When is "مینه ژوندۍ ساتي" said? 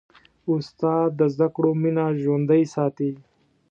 1.81-3.11